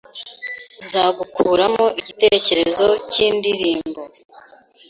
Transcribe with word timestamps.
nza 0.85 1.03
gukuramo 1.17 1.85
igitekerezo 2.01 2.87
cy’indirimbo 3.11 4.01